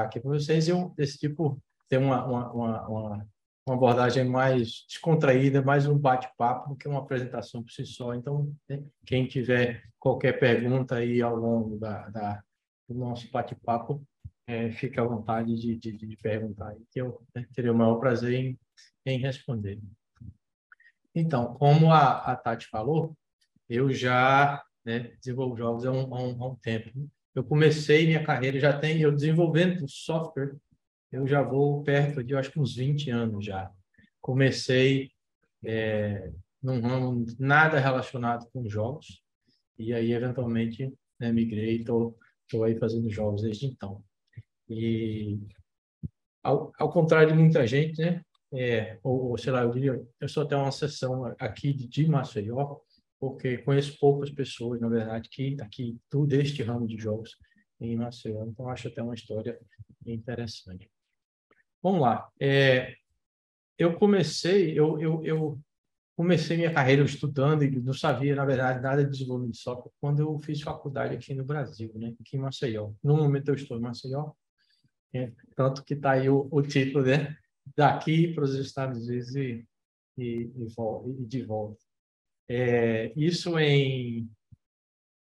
[0.00, 2.86] aqui para vocês, eu decidi por ter uma, uma, uma,
[3.66, 8.14] uma abordagem mais descontraída, mais um bate-papo do que uma apresentação por si só.
[8.14, 12.42] Então, né, quem tiver qualquer pergunta aí ao longo da, da
[12.88, 14.02] do nosso bate-papo,
[14.46, 18.34] é, fique à vontade de, de, de perguntar, que eu né, terei o maior prazer
[18.34, 18.58] em,
[19.06, 19.80] em responder.
[21.14, 23.16] Então, como a, a Tati falou,
[23.68, 26.90] eu já né, desenvolvo jogos há um, há um, há um tempo.
[27.34, 30.56] Eu comecei minha carreira, já tem, eu desenvolvendo software
[31.12, 33.70] eu já vou perto de, eu acho que uns 20 anos já.
[34.18, 35.12] Comecei
[35.62, 36.32] é,
[36.62, 39.22] num ramo nada relacionado com jogos,
[39.78, 40.90] e aí, eventualmente,
[41.20, 42.16] né, migrei e estou
[42.64, 44.02] aí fazendo jogos desde então.
[44.68, 45.38] E,
[46.42, 48.22] ao, ao contrário de muita gente, né,
[48.54, 52.06] é, ou, ou, sei lá, eu diria, eu só tenho uma sessão aqui de, de
[52.06, 52.78] Maceió,
[53.22, 57.36] porque conheço poucas pessoas, na verdade, que aqui, tudo este ramo de jogos
[57.80, 59.60] em Maceió, então acho até uma história
[60.04, 60.90] interessante.
[61.80, 62.28] Vamos lá.
[62.40, 62.96] É,
[63.78, 65.60] eu comecei, eu, eu, eu
[66.16, 70.18] comecei minha carreira estudando e não sabia, na verdade, nada de desenvolvimento de software quando
[70.20, 72.16] eu fiz faculdade aqui no Brasil, né?
[72.20, 72.90] aqui em Maceió.
[73.04, 74.32] No momento eu estou em Maceió,
[75.14, 77.36] é, tanto que está aí o, o, título, né?
[77.76, 79.64] Daqui para os Estados Unidos e,
[80.18, 80.66] e, e,
[81.20, 81.91] e de volta.
[82.54, 84.28] É, isso em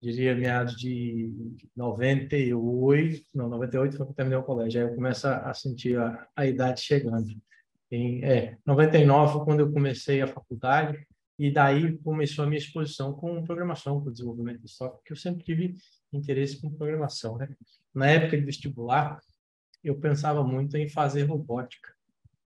[0.01, 1.31] diria meados de
[1.75, 6.47] 98, não, 98 foi quando terminei o colégio, aí eu começo a sentir a, a
[6.47, 7.29] idade chegando.
[7.91, 13.13] Em é, 99 foi quando eu comecei a faculdade, e daí começou a minha exposição
[13.13, 15.75] com programação, com desenvolvimento de software, porque eu sempre tive
[16.11, 17.37] interesse com programação.
[17.37, 17.47] Né?
[17.93, 19.19] Na época de vestibular,
[19.83, 21.93] eu pensava muito em fazer robótica.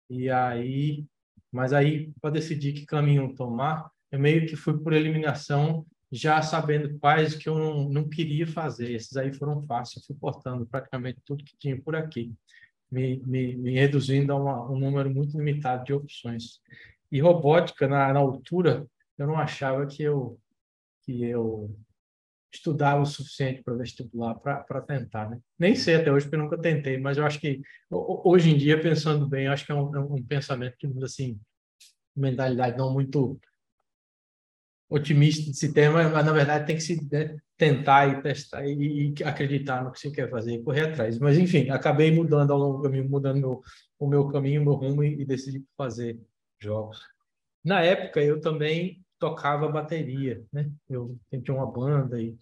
[0.09, 1.05] E aí,
[1.49, 6.97] mas aí, para decidir que caminho tomar, eu meio que fui por eliminação já sabendo
[6.99, 8.91] quais que eu não, não queria fazer.
[8.91, 12.33] Esses aí foram fáceis, fui cortando praticamente tudo que tinha por aqui,
[12.89, 16.61] me, me, me reduzindo a uma, um número muito limitado de opções.
[17.11, 18.87] E robótica, na, na altura,
[19.17, 20.39] eu não achava que eu,
[21.03, 21.75] que eu
[22.53, 25.39] estudava o suficiente para vestibular para tentar, né?
[25.59, 28.81] Nem sei até hoje, porque eu nunca tentei, mas eu acho que hoje em dia,
[28.81, 31.39] pensando bem, acho que é um, é um pensamento que, assim,
[32.15, 33.39] mentalidade não muito
[34.89, 39.13] otimista de se ter, mas, na verdade tem que se né, tentar e testar e,
[39.13, 41.19] e, acreditar no que você quer fazer e correr atrás.
[41.19, 43.61] Mas enfim, acabei mudando ao longo do caminho, mudando
[43.99, 46.19] o meu caminho, o meu rumo e, e decidi fazer
[46.59, 46.99] jogos.
[47.63, 50.71] Na época eu também tocava bateria, né?
[50.89, 52.37] Eu tinha uma banda e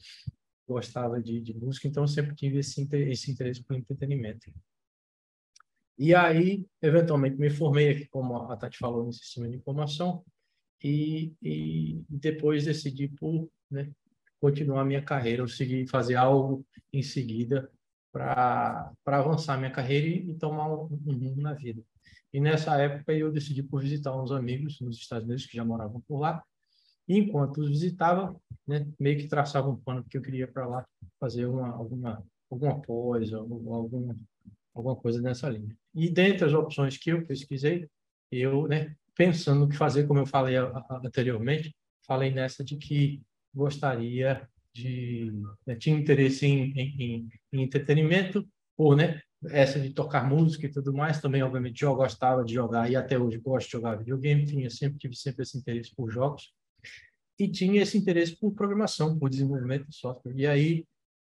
[0.67, 4.51] gostava de, de música, então sempre tive esse, esse interesse por entretenimento.
[5.97, 10.25] E aí, eventualmente, me formei aqui, como a Tati falou, no sistema de informação,
[10.85, 13.89] e, e depois decidi por né,
[14.39, 16.63] continuar minha carreira, ou seguir fazer algo
[16.93, 17.71] em seguida
[18.11, 21.81] para avançar minha carreira e, e tomar um, um rumo na vida.
[22.31, 26.01] E nessa época eu decidi por visitar uns amigos nos Estados Unidos que já moravam
[26.07, 26.43] por lá.
[27.07, 30.85] E enquanto os visitava, né, meio que traçava um plano que eu queria para lá
[31.19, 34.15] fazer uma, alguma alguma coisa, alguma
[34.71, 35.75] alguma coisa nessa linha.
[35.95, 37.89] E dentre as opções que eu pesquisei,
[38.31, 40.55] eu né, pensando no que fazer, como eu falei
[41.03, 43.21] anteriormente, falei nessa de que
[43.53, 45.31] gostaria de
[45.65, 48.45] né, tinha interesse em, em, em, entretenimento
[48.75, 52.91] por né essa de tocar música e tudo mais também obviamente eu gostava de jogar
[52.91, 56.51] e até hoje gosto de jogar videogame tinha sempre tive sempre esse interesse por jogos
[57.39, 60.33] e tinha esse interesse por programação por desenvolvimento de software.
[60.35, 60.85] E aí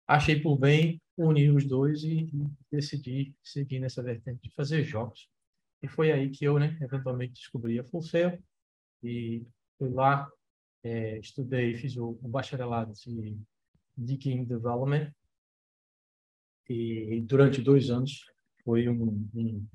[0.07, 5.27] achei por bem unir os dois e, e decidi seguir nessa vertente de fazer jogos
[5.87, 8.37] e foi aí que eu, né, eventualmente descobri a Fulcel
[9.01, 10.29] e fui lá,
[10.83, 13.39] é, estudei, fiz o, o bacharelado de,
[13.97, 15.09] de Game Development.
[16.69, 18.25] E durante dois anos
[18.65, 19.65] foi um, um,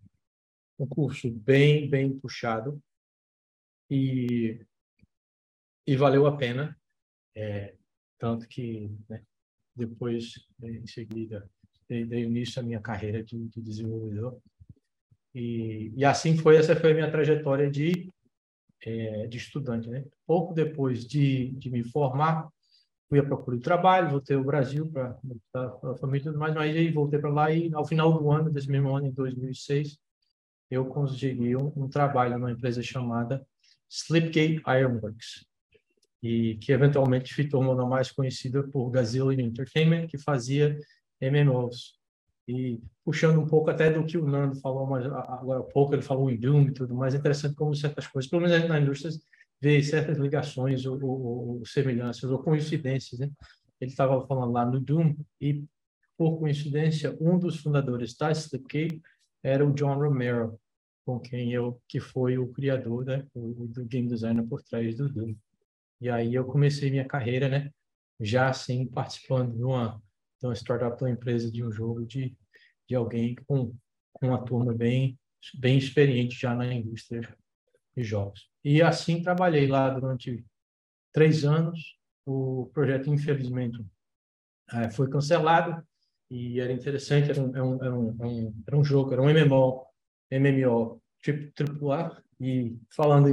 [0.81, 2.83] um curso bem, bem puxado
[3.91, 4.61] e,
[5.87, 6.79] e valeu a pena,
[7.35, 7.75] é,
[8.19, 9.25] tanto que né,
[9.75, 11.51] depois, em seguida,
[11.89, 14.39] dei, dei início à minha carreira de, de desenvolvedor
[15.35, 18.11] e, e assim foi, essa foi a minha trajetória de,
[18.85, 19.89] é, de estudante.
[19.89, 20.05] Né?
[20.27, 22.49] Pouco depois de, de me formar,
[23.09, 25.19] fui à procura de trabalho, voltei ao Brasil para
[25.85, 28.51] a família e tudo mais, mas aí voltei para lá e ao final do ano,
[28.51, 29.99] desse mesmo ano, em 2006,
[30.71, 33.47] eu consegui um, um trabalho numa empresa chamada
[33.91, 35.45] Slipgate Ironworks,
[36.23, 40.79] e que eventualmente se tornou mais conhecida por Gazillion Entertainment, que fazia
[41.21, 41.99] MMOs.
[42.49, 46.03] E puxando um pouco até do que o Nando falou mas agora há pouco, ele
[46.03, 49.13] falou em Doom e tudo mais, é interessante como certas coisas, pelo menos na indústria,
[49.61, 53.31] vê certas ligações ou, ou, ou semelhanças ou coincidências, né?
[53.81, 55.65] Ele estava falando lá no Doom e
[56.17, 59.01] por coincidência, um dos fundadores da Slipkey
[59.43, 60.59] era o John Romero,
[61.05, 65.09] com quem eu, que foi o criador, né, o, do game designer por trás do
[65.09, 65.35] Doom.
[66.01, 67.71] E aí eu comecei minha carreira, né,
[68.21, 70.01] já assim participando de uma,
[70.47, 72.37] uma startup, de uma empresa, de um jogo, de,
[72.89, 73.75] de alguém com,
[74.13, 75.19] com uma turma bem,
[75.55, 77.23] bem experiente já na indústria
[77.97, 78.49] de jogos.
[78.65, 80.45] E assim trabalhei lá durante
[81.13, 81.97] três anos.
[82.25, 83.85] O projeto, infelizmente,
[84.73, 85.83] é, foi cancelado
[86.31, 89.85] e era interessante, era um, era um, era um, era um jogo, era um MMO,
[90.31, 93.29] MMO tipo A, e falando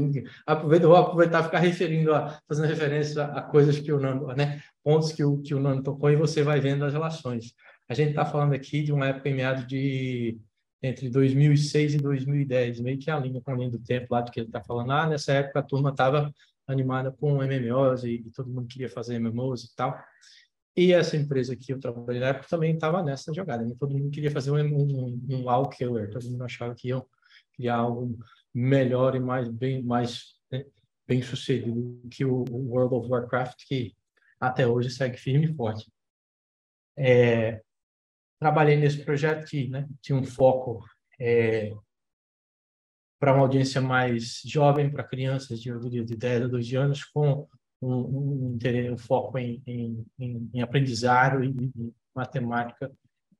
[0.45, 5.11] aproveito, vou aproveitar ficar referindo a, fazendo referência a, coisas que o Nando, né, pontos
[5.11, 7.53] que o, que o Nando tocou e você vai vendo as relações.
[7.87, 10.37] A gente está falando aqui de uma época em meados de
[10.81, 14.31] entre 2006 e 2010, meio que a linha com a linha do tempo lá do
[14.31, 14.91] que ele está falando.
[14.91, 16.31] Ah, nessa época a turma estava
[16.67, 19.99] animada com MMOs e, e, todo mundo queria fazer MMOs e tal.
[20.77, 23.65] E essa empresa que eu trabalhei na época também estava nessa jogada.
[23.65, 23.75] Né?
[23.77, 27.05] Todo mundo queria fazer um, um, um Killer, todo mundo achava que iam
[27.53, 28.17] criar algo
[28.53, 30.65] melhor e mais bem mais né,
[31.07, 33.95] bem sucedido que o, World of Warcraft, que
[34.39, 35.91] até hoje segue firme e forte.
[36.97, 37.61] É,
[38.39, 40.85] trabalhei nesse projeto que né, tinha um foco
[41.19, 41.73] é,
[43.19, 45.71] para uma audiência mais jovem, para crianças de,
[46.05, 47.47] de 10 a 12 anos, com
[47.81, 48.59] um, um,
[48.93, 50.05] um foco em, em,
[50.53, 51.71] em, aprendizado e
[52.15, 52.91] matemática,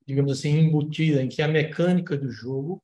[0.06, 2.84] digamos assim, embutida, em que a mecânica do jogo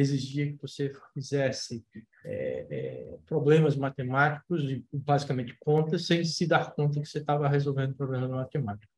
[0.00, 1.84] exigia que você fizesse
[2.24, 4.62] é, é, problemas matemáticos
[4.92, 8.94] basicamente contas sem se dar conta que você estava resolvendo problemas matemáticos.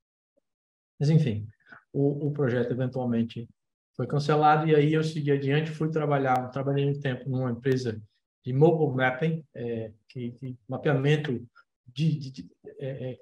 [0.98, 1.46] Mas enfim,
[1.92, 3.48] o, o projeto eventualmente
[3.94, 8.00] foi cancelado e aí eu segui adiante, fui trabalhar, trabalhei um tempo numa empresa
[8.44, 10.34] de mobile mapping, é, que,
[10.68, 11.46] mapeamento
[11.86, 13.18] de, de, de é, é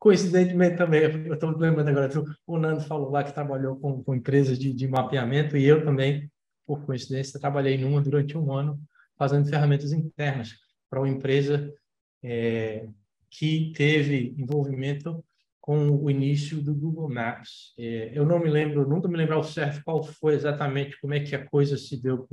[0.00, 2.10] coincidentemente também, eu estou lembrando agora,
[2.46, 6.30] o Nando falou lá que trabalhou com, com empresas de, de mapeamento e eu também,
[6.70, 8.80] por coincidência, trabalhei numa durante um ano
[9.18, 10.54] fazendo ferramentas internas
[10.88, 11.72] para uma empresa
[12.22, 12.86] é,
[13.28, 15.24] que teve envolvimento
[15.60, 17.74] com o início do Google Maps.
[17.76, 21.20] É, eu não me lembro, nunca me lembro ao certo qual foi exatamente como é
[21.20, 22.26] que a coisa se deu,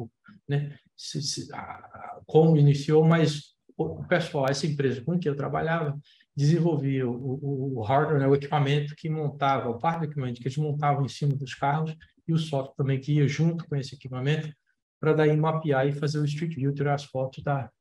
[0.47, 0.77] né?
[0.95, 5.99] Se, se, a, como iniciou, mas o pessoal, essa empresa com que eu trabalhava,
[6.35, 10.57] desenvolvia o, o, o hardware, né, o equipamento que montava, o par equipamento que eles
[10.57, 11.95] montavam em cima dos carros
[12.27, 14.53] e o software também que ia junto com esse equipamento
[14.99, 17.71] para daí mapear e fazer o Street View, tirar as fotos da,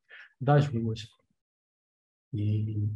[0.40, 1.08] das ruas.
[2.32, 2.88] E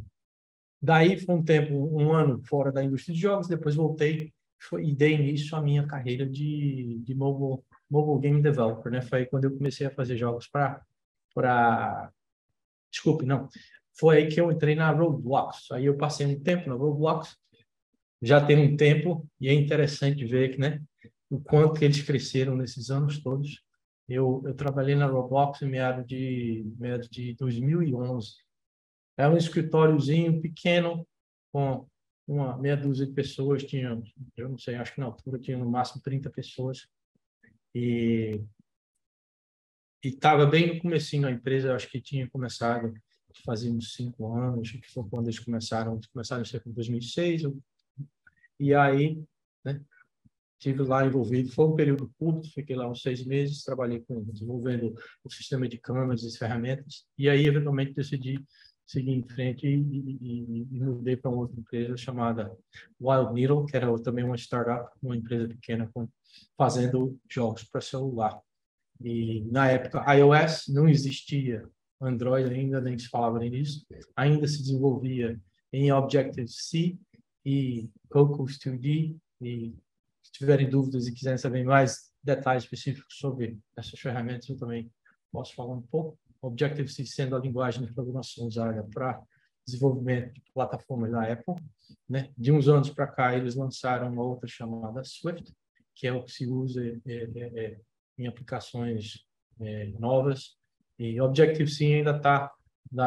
[0.81, 4.95] Daí foi um tempo, um ano fora da indústria de jogos, depois voltei foi, e
[4.95, 9.01] dei início à minha carreira de, de mobile, mobile game developer, né?
[9.01, 10.81] Foi quando eu comecei a fazer jogos para
[11.35, 12.11] para
[12.91, 13.47] desculpe, não.
[13.97, 15.71] Foi aí que eu entrei na Roblox.
[15.71, 17.37] Aí eu passei um tempo na Roblox.
[18.21, 20.81] Já tem um tempo e é interessante ver que, né,
[21.31, 23.63] o quanto que eles cresceram nesses anos todos.
[24.07, 28.33] Eu, eu trabalhei na Roblox em meados de meados de 2011
[29.17, 31.07] é um escritóriozinho pequeno,
[31.51, 31.87] com
[32.27, 34.01] uma meia dúzia de pessoas, tinha,
[34.37, 36.87] eu não sei, acho que na altura tinha no máximo 30 pessoas.
[37.75, 38.41] E
[40.03, 42.93] estava bem no comecinho a empresa, acho que tinha começado
[43.45, 47.43] fazia uns cinco anos, que foi quando eles começaram, começaram a ser em 2006,
[48.59, 49.23] e aí,
[49.63, 49.81] né,
[50.61, 54.93] tive lá envolvido, foi um período curto, fiquei lá uns seis meses, trabalhei com desenvolvendo
[55.23, 58.39] o sistema de câmeras e ferramentas, e aí eventualmente decidi
[58.85, 62.51] segui em frente e, e, e mudei para uma outra empresa chamada
[62.99, 66.07] Wild Needle, que era também uma startup, uma empresa pequena com,
[66.57, 68.39] fazendo jogos para celular.
[69.01, 71.67] E na época iOS não existia,
[72.01, 75.39] Android ainda nem se falava nisso, ainda se desenvolvia
[75.71, 76.97] em Objective-C
[77.45, 79.15] e Cocos 2D.
[79.41, 79.73] E
[80.31, 84.91] tiverem dúvidas e quiserem saber mais detalhes específicos sobre essas ferramentas, eu também
[85.31, 86.17] posso falar um pouco.
[86.41, 89.21] Objective-C sendo a linguagem de programação usada para
[89.65, 91.55] desenvolvimento de plataformas da Apple.
[92.09, 92.31] Né?
[92.37, 95.53] De uns anos para cá, eles lançaram uma outra chamada Swift,
[95.95, 97.79] que é o que se usa é, é, é,
[98.17, 99.25] em aplicações
[99.59, 100.57] é, novas.
[100.97, 102.51] E Objective-C ainda está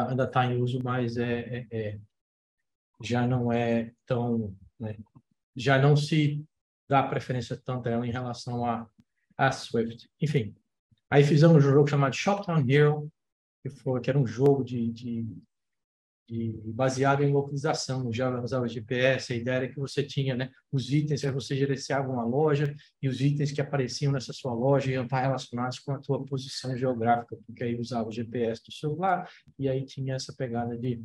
[0.09, 1.99] ainda tá em uso, mas é, é, é,
[3.03, 4.55] já não é tão...
[4.79, 4.97] Né?
[5.55, 6.43] já não se
[6.87, 8.87] dá preferência tanto a ela em relação a,
[9.37, 10.09] a Swift.
[10.21, 10.55] Enfim,
[11.09, 13.11] aí fizemos um jogo chamado Shoptown Hero,
[13.61, 15.27] que, foi, que era um jogo de, de,
[16.27, 20.91] de baseado em localização, já usava GPS, a ideia era que você tinha né, os
[20.91, 25.05] itens, aí você gerenciava uma loja e os itens que apareciam nessa sua loja iam
[25.05, 29.69] estar relacionados com a tua posição geográfica, porque aí usava o GPS do celular e
[29.69, 31.03] aí tinha essa pegada de,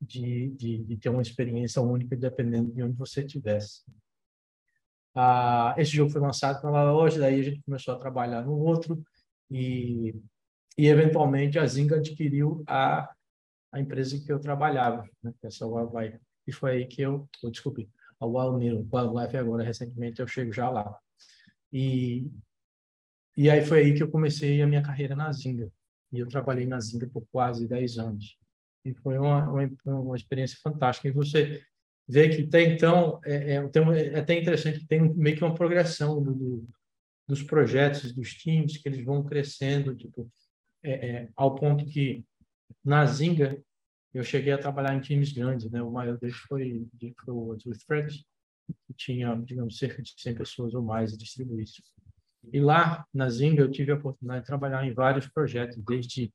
[0.00, 3.82] de, de, de ter uma experiência única dependendo de onde você estivesse.
[5.18, 9.02] Ah, esse jogo foi lançado numa loja, daí a gente começou a trabalhar no outro
[9.50, 10.14] e,
[10.76, 13.10] e eventualmente a Zinga adquiriu a,
[13.72, 15.32] a empresa que eu trabalhava, né?
[15.42, 16.20] essa é Wildlife.
[16.46, 17.88] E foi aí que eu, oh, desculpe,
[18.20, 20.94] a Wild Wildlife agora, recentemente eu chego já lá.
[21.72, 22.30] E,
[23.34, 25.72] e aí foi aí que eu comecei a minha carreira na Zinga.
[26.12, 28.38] E eu trabalhei na Zinga por quase 10 anos.
[28.84, 31.08] E foi uma, uma, uma experiência fantástica.
[31.08, 31.62] E você
[32.08, 36.22] vê que até então é, é, é até interessante que tem meio que uma progressão
[36.22, 36.68] do, do,
[37.26, 40.30] dos projetos, dos times, que eles vão crescendo, tipo,
[40.82, 42.24] é, é, ao ponto que
[42.84, 43.60] na Zinga
[44.14, 45.82] eu cheguei a trabalhar em times grandes, né?
[45.82, 46.86] O maior deles foi,
[47.26, 48.24] o With Friends,
[48.86, 51.82] que tinha, digamos, cerca de 100 pessoas ou mais distribuídos.
[52.52, 56.32] E lá na Zinga eu tive a oportunidade de trabalhar em vários projetos, desde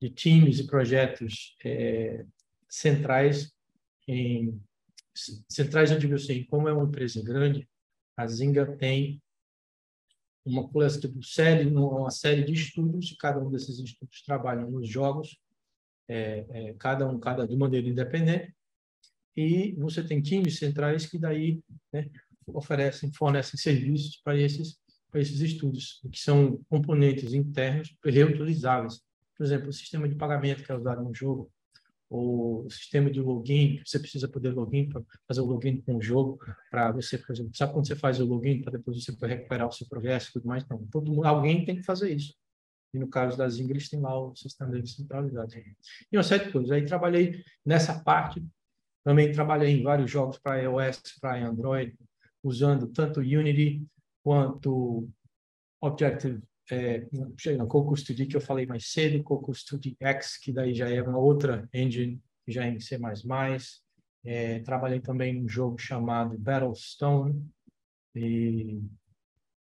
[0.00, 2.24] de times e projetos é,
[2.68, 3.52] centrais
[4.06, 4.60] em
[5.48, 7.68] centrais eu digo assim, como é uma empresa grande,
[8.16, 9.20] a Zinga tem
[10.44, 10.68] uma
[11.22, 15.38] série, uma série de estudos, e cada um desses estudos trabalham nos jogos,
[16.08, 18.54] é, é, cada um cada de maneira independente,
[19.36, 21.60] e você tem times centrais que daí
[21.92, 22.08] né,
[22.46, 24.78] oferecem, fornecem serviços para esses
[25.10, 29.00] para esses estudos, que são componentes internos reutilizáveis.
[29.36, 31.50] Por exemplo, o sistema de pagamento que é usado no jogo,
[32.08, 36.38] o sistema de login, você precisa poder login para fazer o login com o jogo,
[36.70, 39.72] para você, por exemplo, sabe quando você faz o login para depois você recuperar o
[39.72, 40.66] seu progresso e tudo mais?
[40.68, 42.34] Não, todo mundo, alguém tem que fazer isso.
[42.94, 45.52] E no caso das Ingrid, tem lá o sistema deles centralizado.
[46.10, 46.70] E uma série de coisas.
[46.70, 48.42] Aí trabalhei nessa parte,
[49.04, 51.94] também trabalhei em vários jogos para iOS, para Android,
[52.42, 53.84] usando tanto Unity
[54.22, 55.08] quanto
[55.80, 57.06] Objective é,
[57.56, 61.00] no Coco Studio que eu falei mais cedo, Coco Studio X, que daí já é
[61.00, 62.98] uma outra engine, já é em C++.
[64.24, 67.48] É, trabalhei também num jogo chamado Battlestone,
[68.14, 68.82] e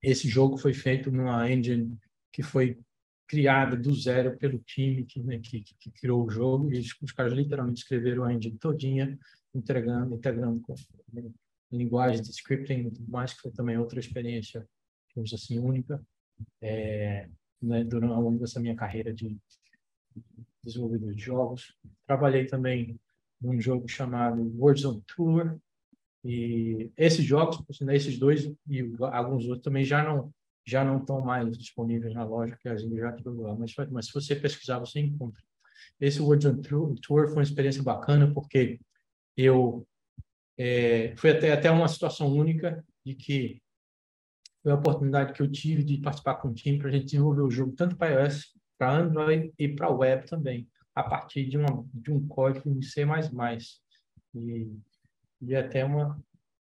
[0.03, 1.99] esse jogo foi feito numa engine
[2.33, 2.79] que foi
[3.27, 7.33] criada do zero pelo time que, né, que, que, criou o jogo, e os caras
[7.33, 9.19] literalmente escreveram a engine todinha,
[9.53, 10.75] entregando, integrando com
[11.73, 14.65] linguagem de scripting e tudo mais, que foi também outra experiência,
[15.09, 16.01] digamos assim, única
[16.61, 17.29] é,
[17.63, 19.37] né, durante ao longo dessa minha carreira de
[20.63, 21.75] desenvolvedor de jogos.
[22.07, 22.99] Trabalhei também
[23.41, 25.59] num jogo chamado Warzone Tour
[26.25, 30.33] e esses jogos, esses dois e alguns outros também já não
[30.69, 34.13] já não estão mais disponíveis na loja, que a gente já tirou mas, mas se
[34.13, 35.41] você pesquisar, você encontra.
[36.01, 38.81] Esse Warzone Tour foi uma experiência bacana, porque
[39.37, 39.87] eu
[40.59, 43.63] é, foi até, até uma situação única de que
[44.67, 47.43] foi a oportunidade que eu tive de participar com o time para a gente desenvolver
[47.43, 51.87] o jogo tanto para iOS, para Android e para web também, a partir de, uma,
[51.95, 53.07] de um código em C++.
[54.35, 54.77] E,
[55.41, 56.21] e até uma,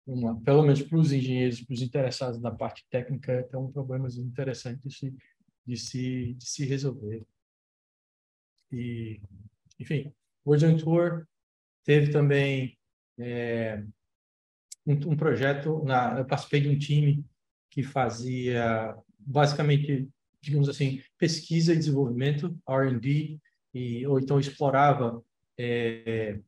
[0.07, 3.71] uma, pelo menos para os engenheiros, para os interessados na parte técnica, é até um
[3.71, 5.15] problema interessante de se,
[5.63, 7.23] de se, de se resolver.
[8.71, 9.21] E,
[9.79, 10.11] enfim,
[10.43, 11.27] o Origin Tour
[11.83, 12.75] teve também
[13.19, 13.83] é,
[14.83, 17.23] um, um, projeto, na, eu participei de um time
[17.73, 20.07] que fazia basicamente,
[20.39, 23.39] digamos assim, pesquisa e desenvolvimento, R&D,
[23.73, 25.23] e ou então explorava
[25.57, 26.39] é,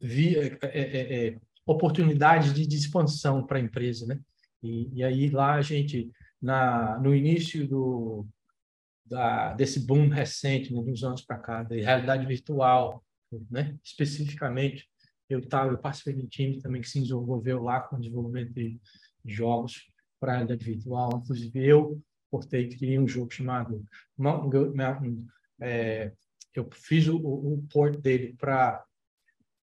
[0.00, 4.18] via, é, é, é, oportunidades de, de expansão para a empresa, né?
[4.62, 8.26] E, e, aí lá a gente na no início do
[9.04, 13.04] da, desse boom recente, né, dos anos para cá, da realidade virtual,
[13.50, 13.76] né?
[13.84, 14.88] Especificamente,
[15.28, 18.80] eu tava, eu participei de um time também que se desenvolveu lá com desenvolvimento de
[19.28, 21.20] jogos para virtual.
[21.22, 23.84] Inclusive, eu portei, criei um jogo chamado
[24.16, 25.26] Mountain Mountain.
[25.60, 26.12] É,
[26.54, 28.84] eu fiz o, o port dele para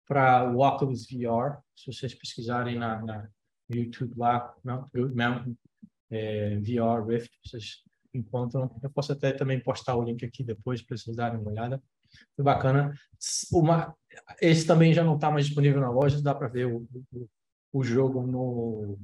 [0.08, 1.62] para o Oculus VR.
[1.74, 3.30] Se vocês pesquisarem na, na
[3.74, 5.58] YouTube lá, Mountain, Mountain
[6.10, 7.82] é, VR Rift, vocês
[8.14, 8.70] encontram.
[8.84, 11.82] Eu posso até também postar o link aqui depois para vocês darem uma olhada.
[12.36, 12.94] Foi bacana.
[13.54, 13.96] Uma,
[14.42, 17.30] esse também já não está mais disponível na loja, dá para ver o, o,
[17.72, 19.00] o jogo no,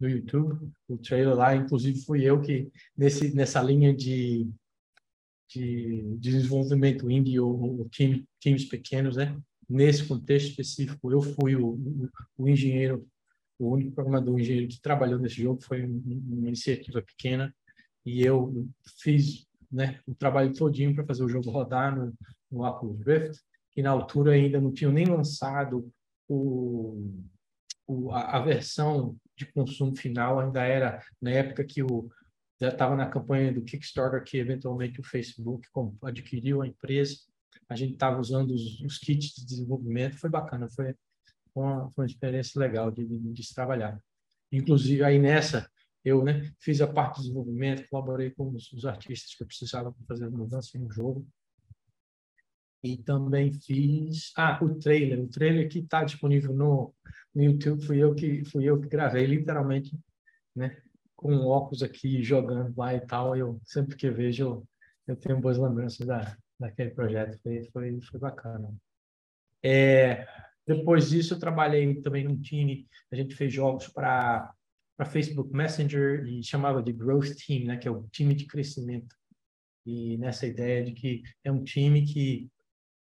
[0.00, 4.48] no YouTube, o trailer lá, inclusive fui eu que nesse nessa linha de
[5.48, 9.36] de, desenvolvimento indie ou, ou time, times pequenos, né?
[9.68, 13.06] Nesse contexto específico, eu fui o, o, o engenheiro,
[13.58, 17.54] o único programador engenheiro que trabalhou nesse jogo, foi uma iniciativa pequena.
[18.04, 18.66] E eu
[19.00, 22.14] fiz né, o trabalho todinho para fazer o jogo rodar no,
[22.50, 23.40] no Oculus Rift,
[23.72, 25.90] que na altura ainda não tinham nem lançado
[26.26, 27.12] o,
[27.86, 32.10] o a, a versão de consumo final ainda era na época que o
[32.60, 35.68] já estava na campanha do Kickstarter que eventualmente o Facebook
[36.02, 37.16] adquiriu a empresa.
[37.68, 40.94] A gente estava usando os, os, kits de desenvolvimento, foi bacana, foi
[41.54, 44.00] uma, foi uma experiência legal de, de, de trabalhar.
[44.50, 45.70] Inclusive, aí nessa,
[46.04, 49.94] eu né, fiz a parte de desenvolvimento, colaborei com os, os artistas que eu precisava
[50.08, 51.26] fazer mudança no jogo.
[52.82, 55.20] E também fiz ah, o trailer.
[55.20, 56.94] O trailer que está disponível no,
[57.34, 59.98] no YouTube fui eu que fui eu que gravei literalmente,
[60.54, 60.80] né?
[61.16, 63.36] Com óculos aqui jogando lá e tal.
[63.36, 64.64] Eu sempre que vejo
[65.06, 67.38] eu tenho boas lembranças da daquele projeto.
[67.42, 68.72] Foi foi foi bacana.
[69.62, 70.26] É,
[70.66, 72.86] depois disso eu trabalhei também num time.
[73.10, 74.52] A gente fez jogos para
[74.96, 77.76] para Facebook Messenger e chamava de Growth Team, né?
[77.76, 79.14] Que é o time de crescimento.
[79.86, 82.50] E nessa ideia de que é um time que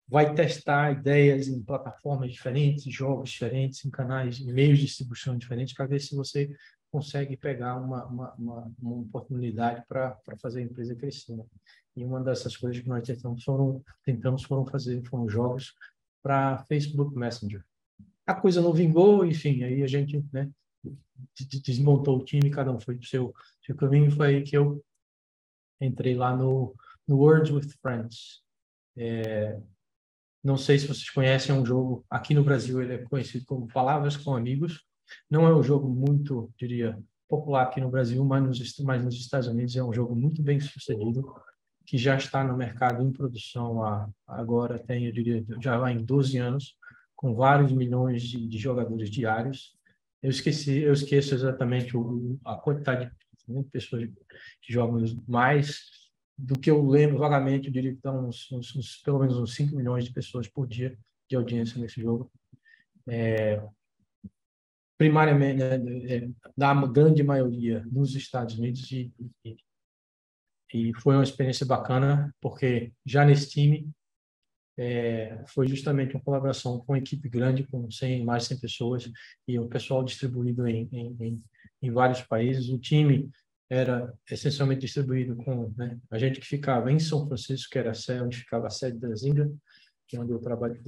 [0.08, 5.74] vai testar ideias em plataformas diferentes, jogos diferentes, em canais, em meios de distribuição diferentes,
[5.74, 6.50] para ver se você
[6.90, 11.36] consegue pegar uma, uma, uma, uma oportunidade para fazer a empresa crescer.
[11.36, 11.44] Né?
[11.94, 15.74] E uma dessas coisas que nós tentamos foram, tentamos foram fazer foram jogos
[16.22, 17.62] para Facebook Messenger.
[18.26, 20.50] A coisa não vingou, enfim, aí a gente né,
[21.64, 23.34] desmontou o time, cada um foi para o seu,
[23.64, 24.10] seu caminho.
[24.10, 24.82] Foi aí que eu
[25.80, 26.74] entrei lá no,
[27.06, 28.42] no Words with Friends.
[28.96, 29.60] É,
[30.42, 33.68] não sei se vocês conhecem, é um jogo, aqui no Brasil ele é conhecido como
[33.68, 34.84] Palavras com Amigos.
[35.30, 39.48] Não é um jogo muito, diria, popular aqui no Brasil, mas nos, mas nos Estados
[39.48, 41.34] Unidos é um jogo muito bem sucedido,
[41.86, 46.04] que já está no mercado em produção há, agora tem, eu diria, já vai em
[46.04, 46.76] 12 anos,
[47.16, 49.76] com vários milhões de, de jogadores diários.
[50.22, 53.10] Eu esqueci, eu esqueço exatamente o, a quantidade
[53.48, 54.08] de pessoas
[54.62, 55.97] que jogam mais,
[56.38, 59.54] do que eu lembro vagamente, eu diria que estão uns, uns, uns, pelo menos uns
[59.56, 60.96] 5 milhões de pessoas por dia
[61.28, 62.30] de audiência nesse jogo.
[63.08, 63.60] É,
[64.96, 65.76] primariamente, né,
[66.06, 69.12] é, da grande maioria nos Estados Unidos e,
[69.44, 69.56] e,
[70.72, 73.90] e, foi uma experiência bacana, porque já nesse time
[74.76, 79.10] é, foi justamente uma colaboração com uma equipe grande, com 100, mais de 100 pessoas,
[79.46, 81.44] e o pessoal distribuído em, em, em,
[81.82, 82.68] em vários países.
[82.68, 83.28] O time
[83.70, 87.94] era essencialmente distribuído com né, a gente que ficava em São Francisco, que era a
[87.94, 89.52] sede, onde ficava a sede da Zinga,
[90.06, 90.80] que é onde eu trabalho,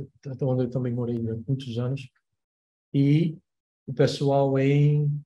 [0.42, 2.08] onde eu também morei durante muitos anos,
[2.92, 3.36] e
[3.86, 5.22] o pessoal em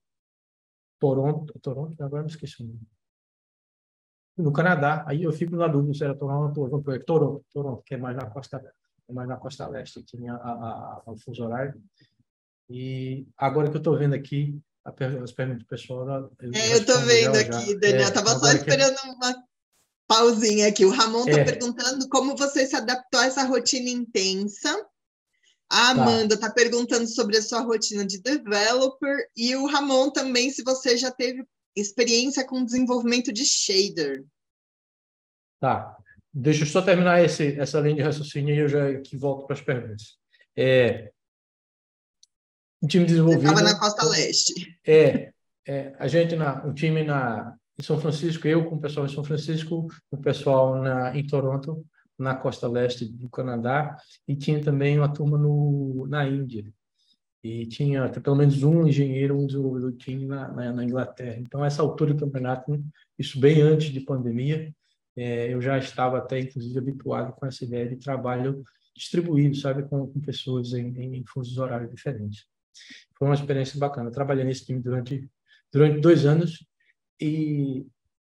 [0.99, 2.81] Toronto, Toronto, agora me esqueci o nome.
[4.37, 7.95] No Canadá, aí eu fico na dúvida se era Toronto ou Toronto, Toronto, Toronto, que
[7.95, 8.57] é mais na costa,
[9.07, 11.81] é mais na costa leste, tinha a, a, o fuso horário.
[12.69, 16.07] E agora que eu estou vendo aqui, as perguntas pessoal.
[16.39, 17.79] Eu, é, eu estou vendo aqui, já.
[17.79, 18.07] Daniel.
[18.07, 19.07] Estava é, só esperando que...
[19.07, 19.43] uma
[20.07, 20.85] pausinha aqui.
[20.85, 21.43] O Ramon está é.
[21.43, 24.71] perguntando como você se adaptou a essa rotina intensa.
[25.67, 25.91] A tá.
[25.91, 29.27] Amanda está tá perguntando sobre a sua rotina de developer.
[29.35, 31.43] E o Ramon também, se você já teve
[31.75, 34.23] experiência com desenvolvimento de shader.
[35.59, 35.97] Tá.
[36.31, 39.55] Deixa eu só terminar esse, essa linha de raciocínio e eu já aqui volto para
[39.55, 40.17] as perguntas.
[40.55, 41.11] É,
[42.85, 43.41] um time desenvolvido.
[43.41, 44.77] Estava na Costa Leste.
[44.85, 45.31] É,
[45.67, 49.09] é a gente na, um time na em São Francisco, eu com o pessoal em
[49.09, 51.85] São Francisco, o pessoal na em Toronto,
[52.17, 56.71] na costa leste do Canadá, e tinha também uma turma no na Índia.
[57.43, 61.37] E tinha pelo menos um engenheiro, um desenvolvedor de time na, na, na, Inglaterra.
[61.39, 62.83] Então, essa altura do campeonato,
[63.19, 64.73] isso bem antes de pandemia,
[65.15, 68.63] é, eu já estava até, inclusive, habituado com essa ideia de trabalho
[68.95, 72.47] distribuído, sabe, com, com pessoas em, em fusos horários diferentes.
[73.17, 74.09] Foi uma experiência bacana.
[74.09, 75.29] Eu trabalhei nesse time durante,
[75.71, 76.65] durante dois anos
[77.19, 77.85] e,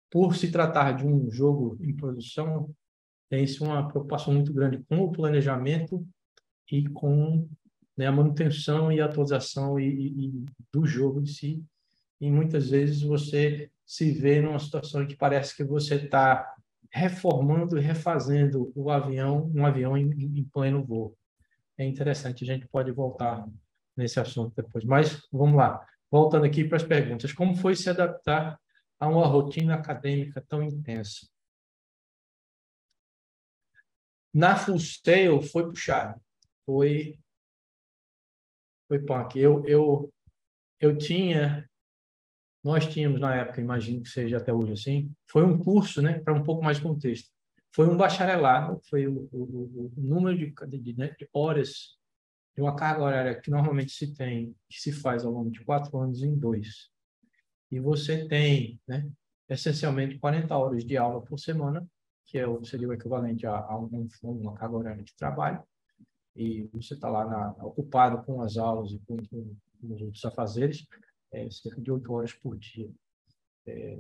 [0.09, 2.73] por se tratar de um jogo em produção,
[3.29, 6.07] tem-se uma preocupação muito grande com o planejamento
[6.71, 7.47] e com
[7.95, 11.63] né, a manutenção e atualização e, e, e do jogo em si.
[12.21, 16.55] E muitas vezes você se vê numa situação em que parece que você está
[16.91, 21.15] reformando e refazendo o avião, um avião em, em pleno voo.
[21.77, 23.47] É interessante, a gente pode voltar
[23.97, 24.83] nesse assunto depois.
[24.85, 27.33] Mas vamos lá, voltando aqui para as perguntas.
[27.33, 28.59] Como foi se adaptar
[28.99, 31.27] a uma rotina acadêmica tão intensa?
[34.33, 36.21] Na Full Sail foi puxado,
[36.65, 37.19] foi
[38.87, 39.39] foi punk.
[39.39, 40.13] Eu eu
[40.79, 41.67] eu tinha
[42.63, 46.33] nós tínhamos na época, imagino que seja até hoje assim, foi um curso, né, para
[46.33, 47.29] um pouco mais de contexto.
[47.73, 51.96] Foi um bacharelado, foi o, o, o número de, de, né, de horas
[52.57, 55.95] de uma carga horária que normalmente se tem, que se faz ao longo de quatro
[55.99, 56.89] anos em dois.
[57.71, 59.07] E você tem, né,
[59.47, 61.87] essencialmente 40 horas de aula por semana,
[62.25, 65.63] que é seria o equivalente a, a um, uma carga horária de trabalho,
[66.35, 70.25] e você está lá na, ocupado com as aulas e com, com, com os outros
[70.25, 70.87] afazeres,
[71.31, 72.89] é, cerca de oito horas por dia.
[73.67, 73.99] É,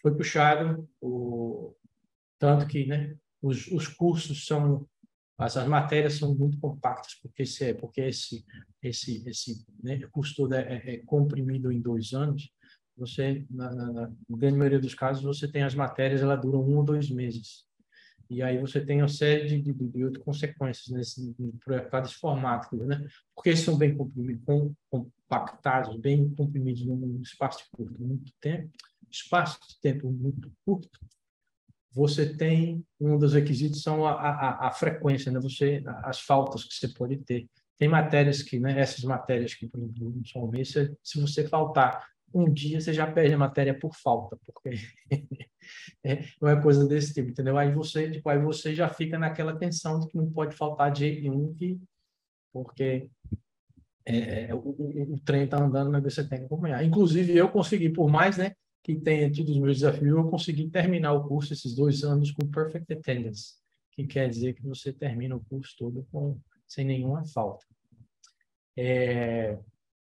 [0.00, 1.76] foi puxado, o,
[2.38, 4.88] tanto que né, os, os cursos são
[5.46, 8.44] Essas matérias são muito compactas, porque esse, é, porque esse,
[8.82, 12.50] esse, esse né, curso todo é, é, comprimido em dois anos,
[12.96, 16.76] você, na, na, na, grande maioria dos casos, você tem as matérias, elas duram um
[16.76, 17.64] ou dois meses.
[18.28, 22.76] E aí você tem uma série de, de, de outras consequências nesse, para esse formato,
[22.76, 23.06] né?
[23.34, 23.96] Porque eles são bem
[25.26, 28.70] compactados, bem comprimidos num espaço de curto, muito tempo,
[29.10, 30.98] espaço de tempo muito curto,
[31.94, 35.38] você tem um dos requisitos são a, a, a, frequência, né?
[35.40, 37.46] Você as faltas que você pode ter.
[37.78, 38.78] Tem matérias que, né?
[38.80, 43.34] Essas matérias que, por exemplo, São Mês, se você faltar um dia, você já perde
[43.34, 44.70] a matéria por falta, porque
[46.02, 47.58] é, não é coisa desse tipo, entendeu?
[47.58, 51.00] Aí você, tipo, aí você já fica naquela tensão de que não pode faltar de
[51.00, 51.78] jeito nenhum, que,
[52.52, 53.10] porque
[54.06, 56.82] é, é o, o, o, trem está andando, mas você tem que acompanhar.
[56.82, 58.54] Inclusive, eu consegui, por mais, né?
[58.82, 62.48] Que tenha tido os meus desafios, eu consegui terminar o curso esses dois anos com
[62.48, 63.54] perfect attendance,
[63.92, 67.64] que quer dizer que você termina o curso todo com sem nenhuma falta.
[68.76, 69.58] É,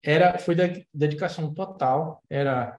[0.01, 0.55] era foi
[0.93, 2.77] dedicação total, era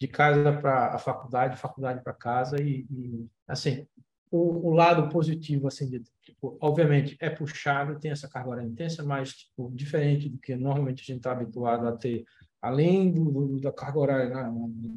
[0.00, 3.86] de casa para a faculdade, faculdade para casa e, e assim
[4.30, 9.04] o, o, lado positivo assim de, tipo, obviamente é puxado, tem essa carga horária intensa,
[9.04, 12.24] mas tipo, diferente do que normalmente a gente está habituado a ter
[12.64, 14.50] além do, do, da carga horária na,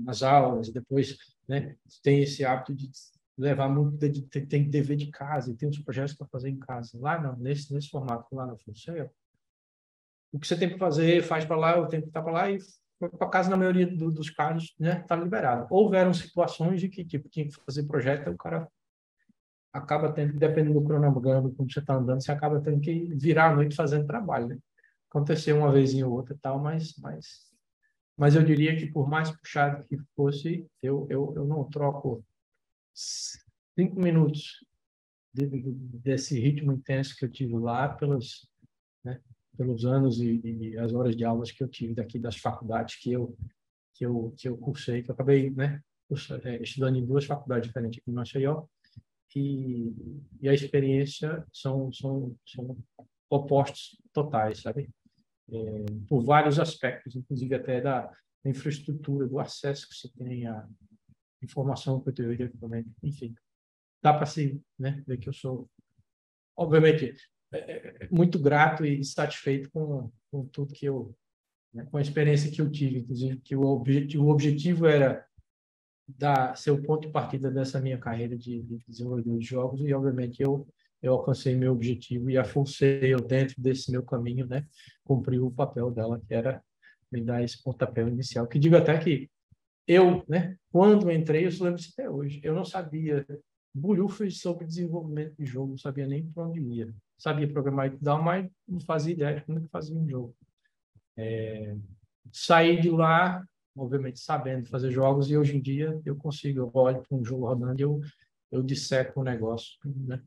[0.05, 2.89] nas aulas, depois né, tem esse hábito de
[3.37, 6.57] levar muito, de, de, tem dever de casa, e tem uns projetos para fazer em
[6.57, 6.97] casa.
[6.97, 9.11] Lá não, nesse, nesse formato, lá na Fonseca,
[10.31, 12.49] o que você tem para fazer, faz para lá, eu tenho que estar para lá
[12.49, 12.57] e
[12.99, 15.67] para casa, na maioria do, dos casos, né, está liberado.
[15.69, 18.67] Houveram situações de que, tipo, tinha que fazer projeto, o cara
[19.73, 23.55] acaba tendo, dependendo do cronograma, como você está andando, você acaba tendo que virar a
[23.55, 24.57] noite fazendo trabalho, né?
[25.09, 27.46] Aconteceu uma vez ou outra e tal, mas, mas
[28.17, 32.25] mas eu diria que por mais puxado que fosse, eu, eu, eu não troco
[32.93, 34.65] cinco minutos
[35.31, 38.49] de, de, desse ritmo intenso que eu tive lá pelos,
[39.03, 39.21] né,
[39.55, 43.11] pelos anos e, e, as horas de aulas que eu tive daqui das faculdades que
[43.11, 43.37] eu
[43.93, 45.81] que eu que eu cursei, que eu acabei, né,
[46.43, 48.65] é, estudando em duas faculdades diferentes aqui em Maceió
[49.35, 49.93] e,
[50.41, 52.77] e a experiência são são são
[53.29, 54.89] opostos totais, sabe?
[55.51, 58.11] É, por vários aspectos, inclusive até da,
[58.49, 60.67] infraestrutura, do acesso que você tem à
[61.43, 63.35] informação, conteúdo, equipamento, enfim.
[64.01, 65.69] Dá para se né, ver que eu sou,
[66.55, 67.13] obviamente,
[67.51, 71.15] é, é, é, muito grato e satisfeito com, com tudo que eu,
[71.73, 75.25] né, com a experiência que eu tive, inclusive que o o objetivo era
[76.07, 79.93] dar, ser o ponto de partida dessa minha carreira de, de desenvolvedor de jogos e,
[79.93, 80.67] obviamente, eu
[81.07, 82.43] eu alcancei meu objetivo e a
[83.01, 84.65] eu dentro desse meu caminho, né,
[85.03, 86.63] cumpriu o papel dela, que era
[87.11, 88.47] me dar esse pontapé inicial.
[88.47, 89.29] Que digo até que
[89.87, 93.25] eu, né, quando entrei, eu lembro até hoje, eu não sabia
[93.73, 96.93] bulhufas sobre desenvolvimento de jogo, não sabia nem para onde ia.
[97.17, 100.35] Sabia programar e tal, mas não fazia ideia de como é fazia um jogo.
[101.15, 101.75] É,
[102.31, 103.43] saí de lá,
[103.75, 107.47] obviamente, sabendo fazer jogos, e hoje em dia eu consigo, eu olho para um jogo
[107.47, 108.01] rodando e eu,
[108.51, 110.21] eu disseco o negócio, né?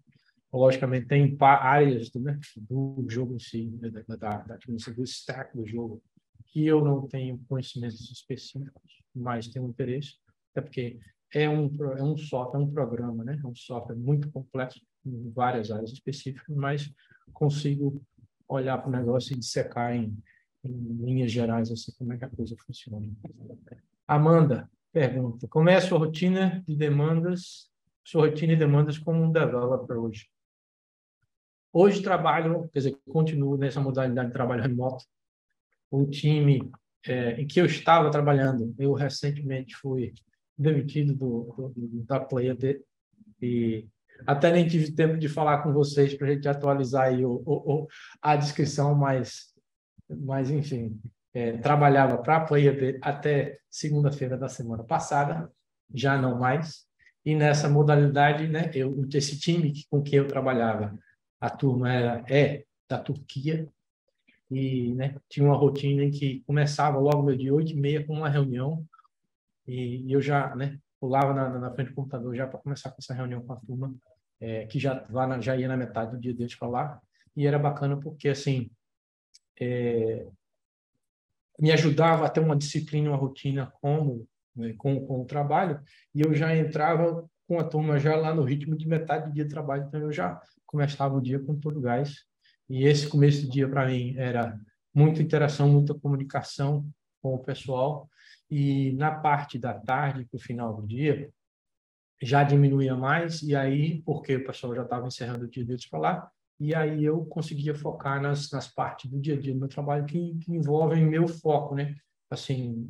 [0.52, 5.66] Logicamente tem áreas né, do jogo em si, né, da, da, da, do stack do
[5.66, 6.02] jogo,
[6.46, 10.16] que eu não tenho conhecimentos específicos, mas tenho interesse,
[10.50, 10.98] até porque
[11.32, 13.40] é um, é um software, é um programa, né?
[13.42, 16.92] É um software muito complexo em várias áreas específicas, mas
[17.32, 18.02] consigo
[18.48, 20.16] olhar para o negócio e dissecar em,
[20.64, 23.08] em linhas gerais assim como é que a coisa funciona.
[24.06, 27.70] Amanda pergunta: como é a sua rotina de demandas,
[28.04, 30.28] sua rotina de demandas como um developer hoje?
[31.72, 35.04] Hoje trabalho, quer dizer, continuo nessa modalidade de trabalho remoto.
[35.90, 36.70] O time
[37.06, 40.12] é, em que eu estava trabalhando, eu recentemente fui
[40.58, 42.82] demitido do, do da Player
[43.40, 43.86] e
[44.26, 47.86] até nem tive tempo de falar com vocês para a gente atualizar aí o, o,
[48.20, 49.54] a descrição, mas,
[50.08, 51.00] mas enfim,
[51.32, 55.50] é, trabalhava para a Player até segunda-feira da semana passada,
[55.94, 56.84] já não mais.
[57.24, 60.98] E nessa modalidade, né, eu, esse time com que eu trabalhava
[61.40, 63.68] a turma era, é da Turquia
[64.50, 68.28] e né, tinha uma rotina em que começava logo de oito e meia com uma
[68.28, 68.84] reunião
[69.66, 72.96] e, e eu já né, pulava na, na, frente do computador já para começar com
[72.98, 73.94] essa reunião com a turma
[74.40, 77.00] é, que já, na, já ia na metade do dia deles para lá
[77.36, 78.68] e era bacana porque assim
[79.58, 80.26] é,
[81.58, 84.26] me ajudava a ter uma disciplina, uma rotina como
[84.56, 85.80] né, com, com o trabalho
[86.14, 89.42] e eu já entrava com a turma já lá no ritmo de metade do dia
[89.42, 92.18] de trabalho, então eu já começava o dia com todo gás.
[92.68, 94.56] E esse começo do dia, para mim, era
[94.94, 96.88] muita interação, muita comunicação
[97.20, 98.08] com o pessoal.
[98.48, 101.28] E na parte da tarde, para o final do dia,
[102.22, 103.42] já diminuía mais.
[103.42, 107.04] E aí, porque o pessoal já estava encerrando o dia deles para lá, e aí
[107.04, 110.52] eu conseguia focar nas, nas partes do dia a dia do meu trabalho que, que
[110.52, 111.96] envolvem meu foco, né?
[112.30, 112.88] Assim,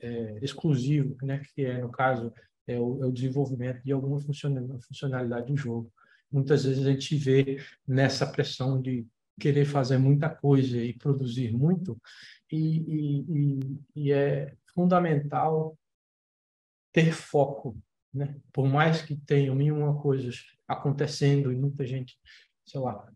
[0.00, 1.42] é, exclusivo, né?
[1.54, 2.32] Que é, no caso,
[2.66, 5.92] é o, é o desenvolvimento de alguma funcionalidade do jogo.
[6.30, 9.06] Muitas vezes a gente vê nessa pressão de
[9.38, 12.00] querer fazer muita coisa e produzir muito,
[12.50, 15.76] e, e, e é fundamental
[16.92, 17.76] ter foco,
[18.12, 18.36] né?
[18.52, 22.18] Por mais que tenha mil uma coisas acontecendo e muita gente,
[22.66, 23.10] sei lá,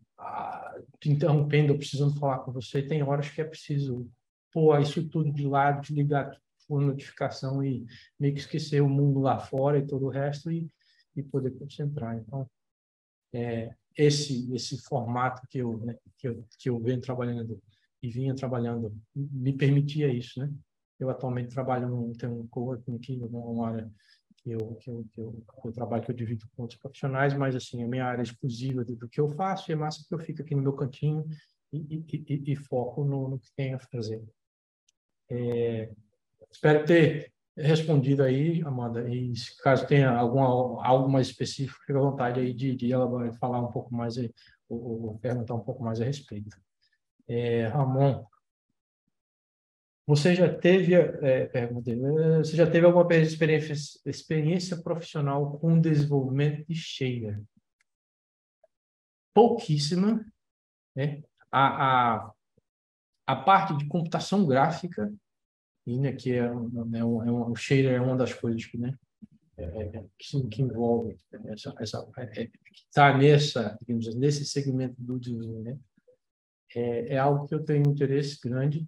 [0.99, 4.09] te interrompendo precisando falar com você, tem horas que é preciso
[4.51, 6.35] pôr isso tudo de lado, desligar
[6.67, 7.85] por notificação e
[8.19, 10.69] meio que esquecer o mundo lá fora e todo o resto e,
[11.15, 12.17] e poder concentrar.
[12.17, 12.49] Então,
[13.33, 17.61] é, esse esse formato que eu, né, que eu que eu venho trabalhando
[18.01, 20.51] e vinha trabalhando me permitia isso, né?
[20.99, 23.91] Eu atualmente trabalho num tenho um coworking aqui numa área
[24.37, 27.55] que eu, que eu, que eu, eu trabalho que eu divido com outros profissionais, mas
[27.55, 30.41] assim a minha área exclusiva do, do que eu faço é massa que eu fico
[30.41, 31.25] aqui no meu cantinho
[31.71, 34.23] e, e, e, e foco no, no, que tem a fazer.
[35.29, 35.91] É,
[36.51, 39.07] espero ter respondido aí, Amanda.
[39.09, 40.45] E caso tenha alguma,
[40.85, 44.33] algo mais específico, fique à vontade aí de, de ela falar um pouco mais aí,
[44.69, 46.55] ou, ou, perguntar um pouco mais a respeito.
[47.27, 48.25] É, Ramon,
[50.05, 51.91] você já teve, é, pergunta,
[52.37, 53.73] você já teve alguma experiência,
[54.05, 57.41] experiência profissional com desenvolvimento de Shader?
[59.33, 60.25] Pouquíssima.
[60.95, 61.21] Né?
[61.51, 62.31] A, a,
[63.27, 65.13] a parte de computação gráfica
[66.17, 68.93] que é, é, um, é um, o shader é uma das coisas que, né,
[69.57, 72.49] é, é que, que, envolve essa, essa é, é
[72.89, 75.77] está nessa, digamos, assim, nesse segmento do design, né?
[76.75, 78.85] É, é algo que eu tenho um interesse grande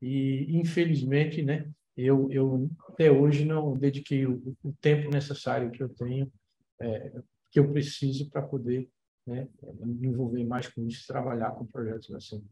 [0.00, 5.88] e infelizmente, né, eu, eu até hoje não dediquei o, o tempo necessário que eu
[5.90, 6.32] tenho,
[6.80, 7.12] é,
[7.50, 8.88] que eu preciso para poder
[9.26, 9.46] né,
[9.84, 12.42] me envolver mais com isso, trabalhar com projetos assim.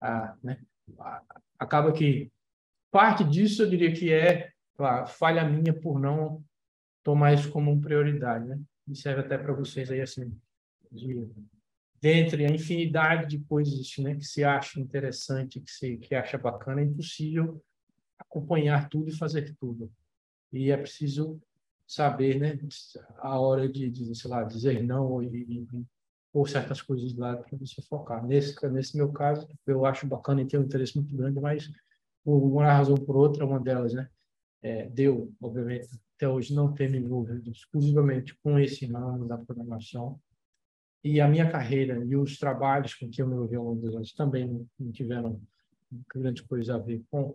[0.00, 0.58] Ah, né,
[1.58, 2.32] acaba que
[2.90, 6.42] Parte disso eu diria que é claro, falha minha por não
[7.02, 8.60] tomar isso como prioridade, né?
[8.88, 10.32] E serve até para vocês aí assim,
[10.90, 11.28] de
[12.00, 16.80] dentre a infinidade de coisas né, que se acha interessante, que se que acha bacana,
[16.80, 17.62] é impossível
[18.18, 19.92] acompanhar tudo e fazer tudo.
[20.52, 21.40] E é preciso
[21.86, 22.58] saber, né,
[23.18, 25.20] a hora de, de sei lá, dizer não
[26.32, 28.24] ou certas coisas lado para você focar.
[28.24, 31.70] Nesse nesse meu caso, eu acho bacana e tenho um interesse muito grande, mas
[32.24, 34.08] por uma razão ou por outra, uma delas, né,
[34.62, 40.20] é, deu, obviamente, até hoje não ter me envolvido exclusivamente com esse ramo da programação.
[41.02, 43.94] E a minha carreira e os trabalhos com que eu me envolvi ao longo dos
[43.94, 45.40] anos também não tiveram
[46.14, 47.34] grande coisa a ver com,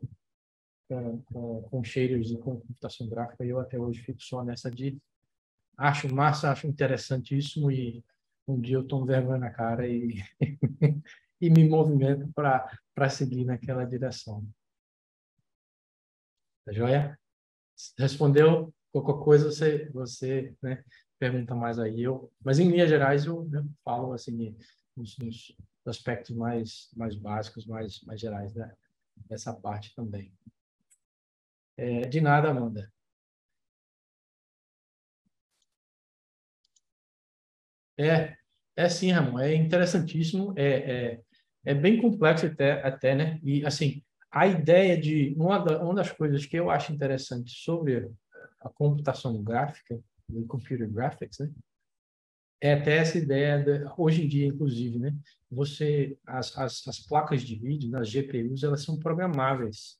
[1.64, 3.44] com, shaders e com computação gráfica.
[3.44, 4.96] E eu até hoje fico só nessa de
[5.76, 8.04] acho massa, acho interessantíssimo e
[8.48, 10.22] um dia eu tomo vergonha na cara e,
[11.42, 14.48] e me movimento para seguir naquela direção.
[16.66, 17.20] Tá joia?
[17.98, 20.84] Respondeu qualquer coisa, você, você né,
[21.20, 22.02] pergunta mais aí.
[22.02, 24.58] Eu, mas, em linhas gerais, eu né, falo assim,
[24.96, 28.76] nos, nos, aspectos mais, mais básicos, mais, mais gerais né,
[29.30, 30.34] dessa parte também.
[31.78, 32.92] É, de nada, Amanda.
[37.98, 38.36] É,
[38.76, 41.22] é sim, Ramon, é interessantíssimo, é, é,
[41.66, 43.40] é bem complexo até, até, né?
[43.44, 44.04] E, assim,
[44.36, 48.12] a ideia de uma, da, uma das coisas que eu acho interessante sobre
[48.60, 49.98] a computação gráfica,
[50.30, 51.50] o computer graphics, né,
[52.60, 55.16] é até essa ideia de, hoje em dia, inclusive, né,
[55.50, 59.98] você as, as, as placas de vídeo, nas GPUs, elas são programáveis,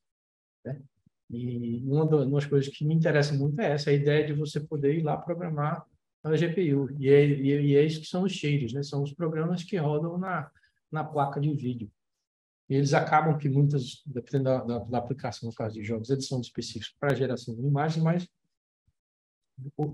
[0.62, 0.82] né?
[1.30, 4.98] E uma das coisas que me interessa muito é essa, a ideia de você poder
[4.98, 5.84] ir lá programar
[6.22, 6.88] a GPU.
[7.00, 8.82] E é, e é isso que são os shaders, né?
[8.82, 10.48] São os programas que rodam na,
[10.90, 11.90] na placa de vídeo.
[12.68, 16.26] E eles acabam que muitas, dependendo da, da, da, aplicação, no caso de jogos, eles
[16.26, 18.28] são específicos para geração de imagens, mas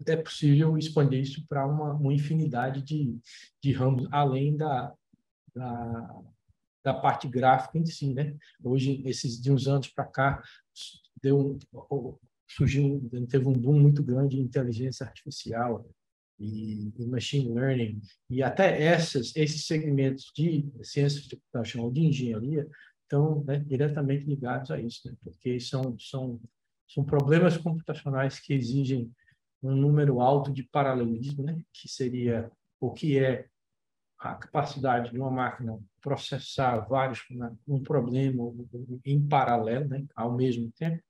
[0.07, 3.19] é possível expandir isso para uma, uma, infinidade de,
[3.63, 4.93] de ramos, além da,
[5.55, 6.23] da,
[6.83, 8.37] da, parte gráfica em si, né?
[8.63, 10.43] Hoje, esses de uns anos para cá,
[11.23, 11.59] deu
[12.49, 15.87] surgiu, teve um boom muito grande de inteligência artificial,
[16.43, 22.01] e, e, machine learning e até essas esses segmentos de ciência de computação ou de
[22.01, 22.69] engenharia
[23.03, 25.15] estão né, diretamente ligados a isso, né?
[25.23, 26.41] porque são são
[26.89, 29.11] são problemas computacionais que exigem
[29.63, 31.63] um número alto de paralelismo, né?
[31.73, 32.51] que seria
[32.81, 33.47] o que é
[34.19, 38.53] a capacidade de uma máquina processar vários né, um problema
[39.05, 41.03] em paralelo, né, ao mesmo tempo.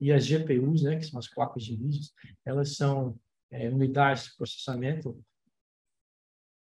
[0.00, 2.10] E as GPUs, né, que são as placas de vídeo,
[2.44, 3.18] elas são
[3.54, 5.24] é, unidades de processamento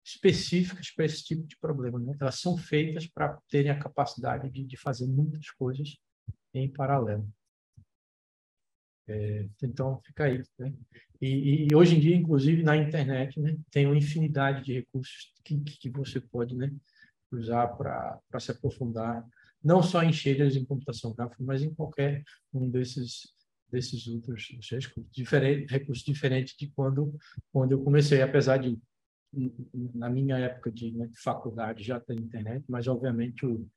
[0.06, 2.00] específicas para esse tipo de problema.
[2.00, 2.16] Né?
[2.22, 5.98] Elas são feitas para terem a capacidade de, de fazer muitas coisas
[6.54, 7.28] em paralelo.
[9.08, 10.44] É, então, fica aí.
[10.60, 10.74] Né?
[11.20, 15.58] E, e, hoje em dia, inclusive, na internet, né, tem uma infinidade de recursos que,
[15.60, 16.72] que você pode né,
[17.32, 19.26] usar para se aprofundar,
[19.64, 23.35] não só em shaders em computação gráfica, mas em qualquer um desses
[23.72, 27.16] desses outros recursos, diferente, recursos diferentes de quando,
[27.52, 28.80] quando eu comecei, apesar de,
[29.94, 33.68] na minha época de, né, de faculdade, já ter internet, mas, obviamente, o,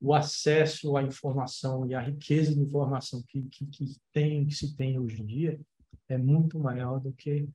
[0.00, 4.76] o acesso à informação e a riqueza de informação que, que, que, tem, que se
[4.76, 5.60] tem hoje em dia
[6.08, 7.48] é muito maior do que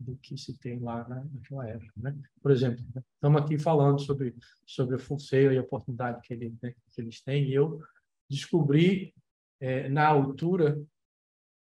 [0.00, 2.18] do que se tem lá na, naquela época, né?
[2.42, 3.00] Por exemplo, né?
[3.14, 4.34] estamos aqui falando sobre
[4.66, 7.80] sobre o Fonseca e a oportunidade que, ele, né, que eles têm, e eu
[8.28, 9.14] descobri
[9.60, 10.76] é, na altura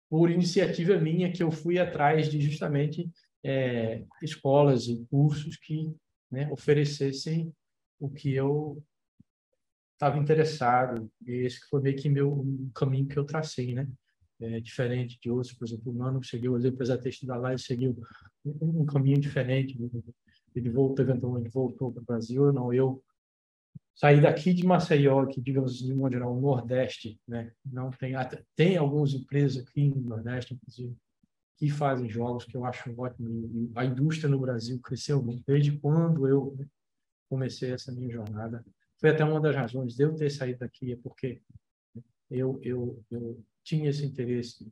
[0.09, 3.09] por iniciativa minha que eu fui atrás de justamente
[3.43, 5.93] é, escolas e cursos que
[6.31, 7.53] né, oferecessem
[7.99, 8.81] o que eu
[9.93, 11.09] estava interessado.
[11.25, 13.87] E esse foi meio que meu um caminho que eu tracei, né?
[14.39, 17.57] É, diferente de outros, por exemplo, o Mano seguiu, apesar de ter estudado lá, ele
[17.57, 17.97] seguiu
[18.45, 19.75] um, um caminho diferente.
[20.55, 23.03] Ele voltou, eventualmente voltou para o Brasil, não, eu
[23.97, 28.13] sair daqui de Maceió, que digamos de modo geral, o Nordeste, né, não tem
[28.55, 30.95] tem algumas empresas aqui no Nordeste, inclusive,
[31.57, 33.71] que fazem jogos que eu acho ótimo.
[33.75, 36.67] A indústria no Brasil cresceu muito desde quando eu né,
[37.27, 38.63] comecei essa minha jornada.
[38.99, 41.41] Foi até uma das razões de eu ter saído daqui, é porque
[42.29, 44.71] eu, eu, eu tinha esse interesse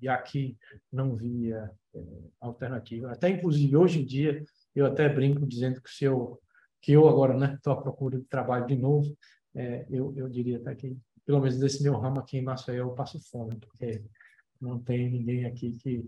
[0.00, 0.58] e aqui
[0.90, 2.00] não via é,
[2.40, 3.12] alternativa.
[3.12, 6.40] Até inclusive hoje em dia eu até brinco dizendo que se eu
[6.84, 9.16] que eu agora né estou à procura de trabalho de novo,
[9.54, 10.94] é, eu, eu diria até que,
[11.24, 14.04] pelo menos desse meu ramo aqui em Maceió, eu passo fome, porque
[14.60, 16.06] não tem ninguém aqui que,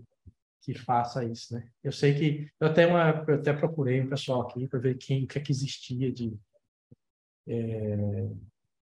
[0.61, 1.67] que faça isso, né?
[1.83, 5.23] Eu sei que, eu até, uma, eu até procurei um pessoal aqui para ver quem,
[5.23, 6.37] o que é que existia de,
[7.47, 8.29] é,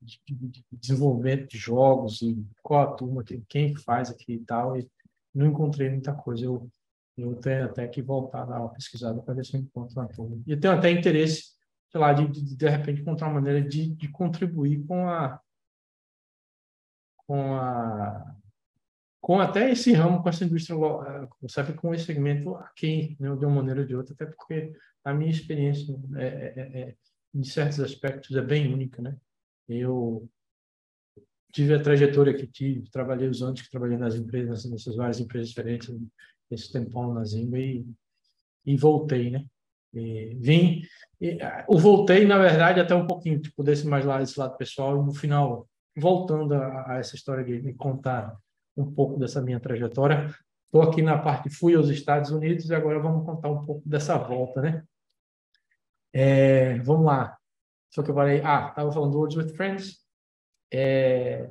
[0.03, 4.87] de, de, desenvolvimento de jogos e qual a turma, quem faz aqui e tal, e
[5.35, 6.45] não encontrei muita coisa.
[6.45, 6.71] Eu,
[7.16, 10.09] eu tenho até que voltar a dar uma pesquisada para ver se eu encontro uma
[10.09, 10.38] turma.
[10.47, 11.59] E eu tenho até interesse
[11.90, 15.40] sei lá, de, de, de repente encontrar uma maneira de, de contribuir com a
[17.26, 18.37] com a
[19.20, 23.44] com até esse ramo, com essa indústria, eh, sabe, com esse segmento aqui, né, de
[23.44, 24.72] uma maneira ou de outra, até porque
[25.05, 26.96] a minha experiência, é, é, é,
[27.35, 29.16] em certos aspectos, é bem única, né?
[29.68, 30.29] Eu
[31.53, 35.50] tive a trajetória que tive, trabalhei os anos que trabalhei nas empresas, nessas várias empresas
[35.50, 35.94] diferentes,
[36.50, 37.87] esse tempão na Zimba, e,
[38.64, 39.44] e voltei, né?
[39.92, 40.83] E vim,
[41.20, 44.96] e, eu voltei, na verdade, até um pouquinho, tipo, desse mais lá, desse lado pessoal,
[44.96, 48.37] e no final, voltando a, a essa história de contar
[48.76, 50.33] um pouco dessa minha trajetória,
[50.66, 54.16] estou aqui na parte, fui aos Estados Unidos e agora vamos contar um pouco dessa
[54.16, 54.85] volta, né?
[56.12, 57.37] É, vamos lá.
[57.92, 60.05] Só que eu falei, ah, estava falando do Words with Friends.
[60.72, 61.50] É,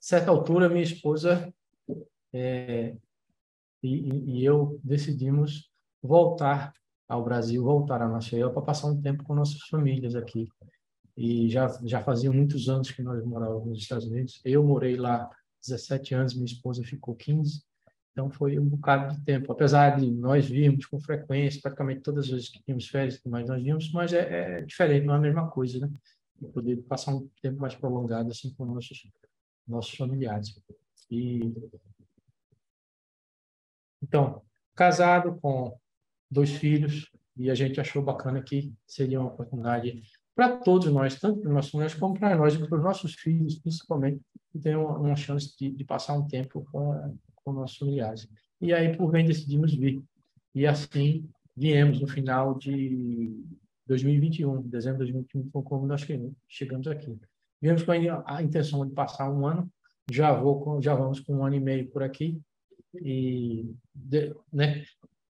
[0.00, 1.52] certa altura, minha esposa
[2.32, 2.94] é,
[3.82, 5.70] e, e, eu decidimos
[6.06, 6.72] voltar
[7.08, 10.48] ao Brasil, voltar a Maceió para passar um tempo com nossas famílias aqui.
[11.16, 14.40] E já já fazia muitos anos que nós morávamos nos Estados Unidos.
[14.44, 15.30] Eu morei lá
[15.64, 17.62] 17 anos, minha esposa ficou 15.
[18.12, 22.30] Então foi um bocado de tempo, apesar de nós virmos com frequência, praticamente todas as
[22.30, 25.50] vezes que tínhamos férias, mas nós víamos, mas é, é, diferente, não é a mesma
[25.50, 25.90] coisa, né?
[26.40, 29.10] E poder passar um tempo mais prolongado assim com nossos
[29.66, 30.60] nossos familiares.
[31.10, 31.40] E
[34.02, 34.42] então,
[34.74, 35.76] casado com
[36.34, 40.02] dois filhos, e a gente achou bacana que seria uma oportunidade
[40.34, 43.58] para todos nós, tanto para nós mulheres como para nós e para os nossos filhos,
[43.58, 44.20] principalmente,
[44.52, 48.28] que tenham uma, uma chance de, de, passar um tempo com, com nossos familiares.
[48.60, 50.02] E aí, por bem, decidimos vir.
[50.54, 53.32] E assim, viemos no final de
[53.86, 56.04] 2021, dezembro de 2021, foi como nós
[56.48, 57.16] chegamos aqui.
[57.60, 59.70] Viemos com a intenção de passar um ano,
[60.10, 62.40] já, vou com, já vamos com um ano e meio por aqui,
[62.94, 64.84] e de, né,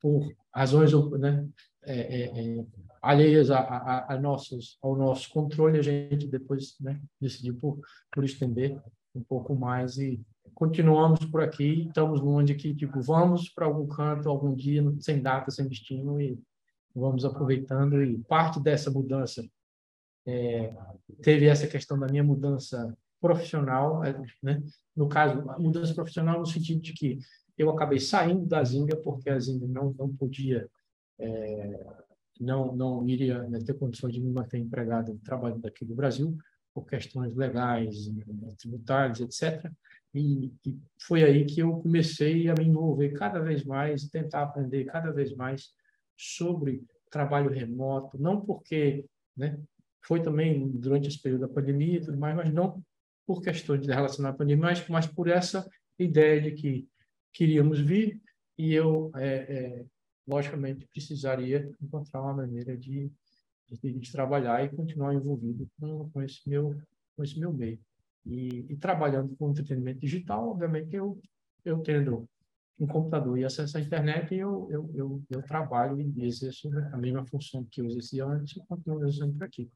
[0.03, 1.47] por razões né,
[1.84, 2.65] é, é, é,
[3.01, 7.80] alheias a, a, a, nossos, ao nosso controle, a gente depois né, decidiu por,
[8.11, 8.78] por estender
[9.15, 10.21] um pouco mais e
[10.53, 15.49] continuamos por aqui, estamos onde que tipo vamos para algum canto algum dia sem data,
[15.49, 16.38] sem destino e
[16.93, 19.41] vamos aproveitando e parte dessa mudança
[20.28, 20.73] é,
[21.21, 24.61] teve essa questão da minha mudança profissional, é, né?
[24.95, 27.19] No caso, mudança profissional no sentido de que
[27.58, 30.68] eu acabei saindo da Zinga porque a Zinga não, não podia,
[31.20, 31.86] é,
[32.39, 36.38] não, não iria né, ter condições de me manter empregado trabalhando daqui do Brasil,
[36.74, 38.10] por questões legais,
[38.58, 39.72] tributárias, etc.
[40.14, 44.86] E, e, foi aí que eu comecei a me envolver cada vez mais, tentar aprender
[44.86, 45.72] cada vez mais
[46.18, 49.06] sobre trabalho remoto, não porque
[49.38, 49.60] né,
[50.01, 52.84] foi também durante esse período da pandemia e tudo mais, mas não
[53.26, 56.88] por questões relacionadas à pandemia, mas, mas por essa ideia de que
[57.34, 58.21] queríamos vir
[58.57, 59.86] e eu, é, é,
[60.27, 63.11] logicamente, precisaria encontrar uma maneira de,
[63.69, 66.79] de, de, trabalhar e continuar envolvido com, com, esse, meu,
[67.15, 67.79] com esse meu meio.
[68.25, 71.19] E, e trabalhando com entretenimento digital, obviamente, eu,
[71.65, 72.29] eu tendo
[72.79, 77.25] um computador e acesso à internet, eu, eu, eu, eu trabalho e exerço a mesma
[77.25, 79.69] função que eu exercia antes e continuo exercendo por aqui.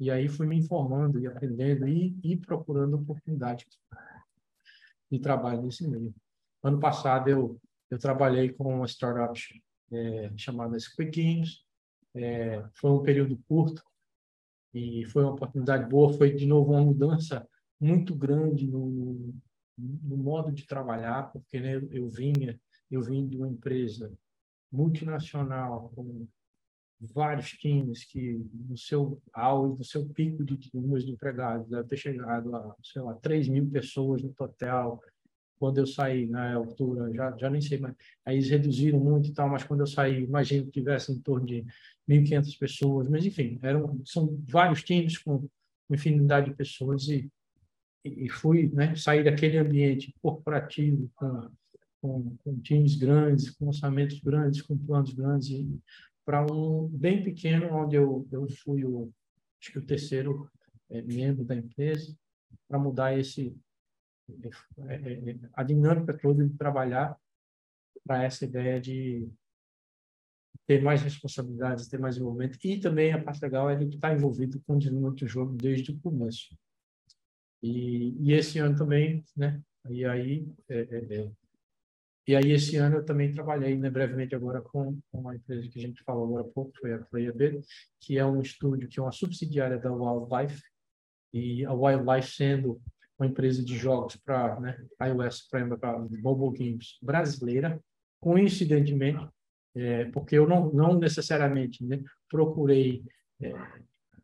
[0.00, 3.66] E aí fui me informando e aprendendo e, e procurando oportunidades
[5.10, 6.12] de trabalho nesse meio.
[6.64, 7.60] Ano passado eu
[7.90, 9.38] eu trabalhei com uma startup
[9.92, 11.64] é, chamada Squid Games.
[12.14, 13.82] É, foi um período curto
[14.72, 16.12] e foi uma oportunidade boa.
[16.12, 17.46] Foi de novo uma mudança
[17.80, 19.32] muito grande no,
[19.78, 22.58] no modo de trabalhar, porque né, eu vinha
[22.90, 24.12] eu vim de uma empresa
[24.72, 26.26] multinacional com
[27.00, 31.96] vários times que no seu auge, no seu pico de números de empregados, deve ter
[31.96, 35.00] chegado a, sei lá, 3 mil pessoas no total,
[35.64, 39.32] quando eu saí na altura, já, já nem sei mais, aí eles reduziram muito e
[39.32, 41.64] tal, mas quando eu saí, imagino que tivesse em torno de
[42.06, 45.48] 1.500 pessoas, mas enfim, eram, são vários times com
[45.90, 47.30] infinidade de pessoas e,
[48.04, 51.50] e fui né, sair daquele ambiente corporativo com,
[52.02, 55.66] com, com times grandes, com orçamentos grandes, com planos grandes,
[56.26, 59.10] para um bem pequeno, onde eu, eu fui o,
[59.58, 60.46] acho que o terceiro
[60.90, 62.14] é, membro da empresa,
[62.68, 63.56] para mudar esse
[65.52, 67.18] a dinâmica toda de trabalhar
[68.04, 69.28] para essa ideia de
[70.66, 74.60] ter mais responsabilidades, ter mais envolvimento e também a parte legal é de estar envolvido
[74.66, 76.56] com o desenvolvimento do jogo desde o começo.
[77.62, 79.60] E, e esse ano também, né?
[79.90, 81.30] E aí, é, é, é,
[82.26, 85.78] e aí esse ano eu também trabalhei né, brevemente agora com, com uma empresa que
[85.78, 87.60] a gente falou agora há pouco, foi a PlayAB,
[88.00, 90.62] que é um estúdio que é uma subsidiária da Wildlife
[91.32, 92.80] e a Wildlife sendo
[93.18, 97.80] uma empresa de jogos para né, iOS, para mobile games brasileira,
[98.20, 99.26] coincidentemente,
[99.74, 103.04] é, porque eu não, não necessariamente né, procurei
[103.40, 103.52] é,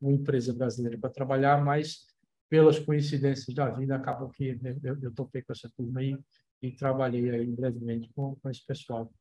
[0.01, 2.07] uma empresa brasileira para trabalhar, mas
[2.49, 6.19] pelas coincidências da vida, acabou que né, eu, eu topei com essa turma aí
[6.63, 9.13] e trabalhei aí brevemente com, com esse pessoal.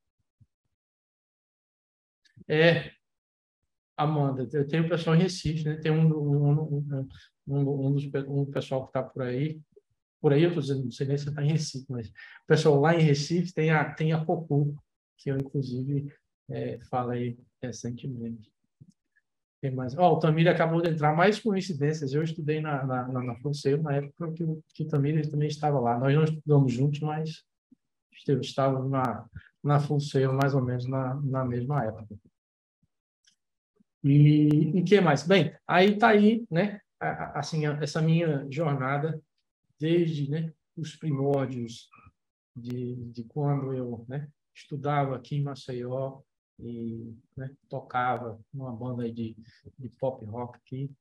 [2.47, 2.91] É,
[3.99, 5.76] Amanda, eu tenho pessoal em Recife, né?
[5.76, 7.07] Tem um, um, um,
[7.50, 9.60] um, um, dos, um pessoal que está por aí,
[10.22, 12.80] por aí eu estou dizendo, não sei nem se está em Recife, mas o pessoal
[12.80, 14.76] lá em Recife tem a, tem a Cocu,
[15.18, 16.14] que eu, inclusive,
[16.50, 18.52] é, falei recentemente.
[19.62, 19.97] Tem mais.
[19.97, 22.14] Oh, o Tamir acabou de entrar, mais coincidências.
[22.14, 25.80] Eu estudei na, na, na, na Fonseca na época que, que o Tamir também estava
[25.80, 26.00] lá.
[26.00, 27.43] Nós não estudamos juntos, mas
[28.41, 29.26] estávamos na,
[29.62, 32.16] na Fonseca mais ou menos na, na mesma época.
[34.02, 35.24] E o que mais?
[35.28, 36.80] Bem, aí está aí, né?
[37.00, 39.22] Assim, essa minha jornada
[39.80, 41.89] desde né, os primórdios
[42.56, 46.22] de, de quando eu né, estudava aqui em Maceió
[46.60, 49.38] e né, tocava numa banda de,
[49.78, 50.91] de pop rock aqui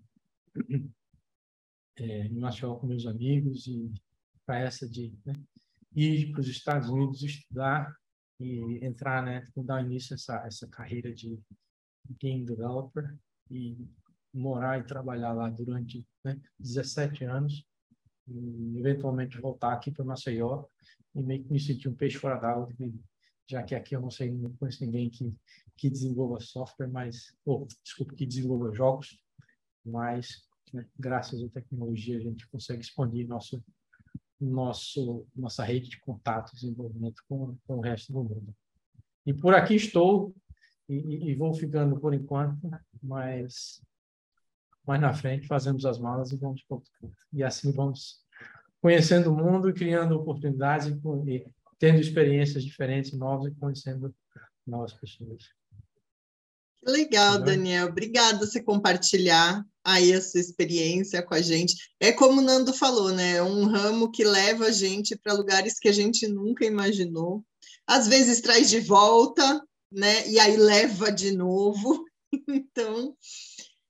[1.96, 3.92] é, em Maceió com meus amigos e
[4.46, 5.34] para essa de né,
[5.94, 7.92] ir para os Estados Unidos estudar
[8.40, 11.40] e entrar, né, dar início a essa, essa carreira de
[12.20, 13.16] game developer
[13.51, 13.88] e
[14.33, 17.66] morar e trabalhar lá durante né, 17 anos
[18.26, 20.64] e eventualmente voltar aqui para Maceió
[21.14, 22.68] e meio que me sentir um peixe fora d'água,
[23.49, 25.35] já que aqui eu não sei, não conheço ninguém que,
[25.76, 29.18] que desenvolva software, mas, ou, desculpa, que desenvolva jogos,
[29.85, 33.62] mas né, graças à tecnologia a gente consegue expandir nosso,
[34.39, 38.55] nosso, nossa rede de contatos e envolvimento com, com o resto do mundo.
[39.24, 40.35] E por aqui estou
[40.89, 42.70] e, e vou ficando por enquanto,
[43.03, 43.83] mas
[44.89, 46.64] mais na frente fazemos as malas e vamos
[47.30, 48.20] E assim vamos
[48.80, 51.47] conhecendo o mundo, criando oportunidades e, e
[51.78, 54.14] tendo experiências diferentes, novas e conhecendo
[54.66, 55.45] novas pessoas.
[56.82, 57.89] Legal, Daniel.
[57.89, 61.74] Obrigada por você compartilhar aí a sua experiência com a gente.
[62.01, 63.36] É como o Nando falou, né?
[63.36, 67.45] É um ramo que leva a gente para lugares que a gente nunca imaginou.
[67.86, 69.62] Às vezes traz de volta,
[69.93, 70.26] né?
[70.28, 72.05] E aí leva de novo.
[72.47, 73.16] Então,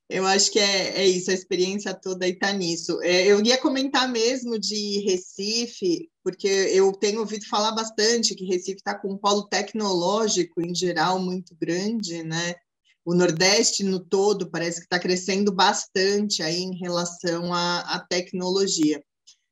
[0.09, 3.01] eu acho que é, é isso, a experiência toda está nisso.
[3.03, 8.79] É, eu ia comentar mesmo de Recife, porque eu tenho ouvido falar bastante que Recife
[8.79, 12.55] está com um polo tecnológico em geral muito grande, né?
[13.05, 19.03] O Nordeste no todo parece que está crescendo bastante aí em relação à, à tecnologia.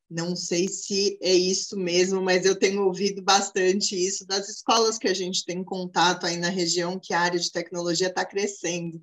[0.08, 5.08] Não sei se é isso mesmo, mas eu tenho ouvido bastante isso das escolas que
[5.08, 9.02] a gente tem contato aí na região, que a área de tecnologia está crescendo.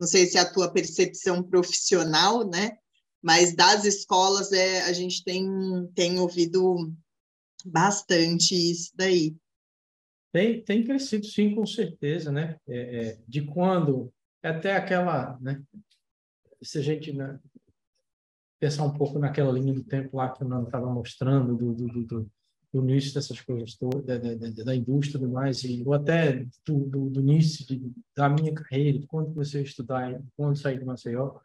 [0.00, 2.76] Não sei se é a tua percepção profissional, né?
[3.22, 5.46] Mas das escolas é, a gente tem,
[5.94, 6.92] tem ouvido
[7.64, 9.34] bastante isso daí.
[10.32, 12.56] Tem, tem crescido, sim, com certeza, né?
[12.68, 15.62] É, é, de quando, até aquela, né?
[16.62, 17.38] Se a gente né,
[18.58, 22.04] pensar um pouco naquela linha do tempo lá que o Nando estava mostrando, do, do,
[22.04, 22.30] do,
[22.80, 26.78] do, início dessas coisas da, da, da indústria e tudo mais, e, ou até do,
[26.86, 27.80] do, do início de,
[28.16, 31.36] da minha carreira, quando comecei a estudar, quando saí de Maceió,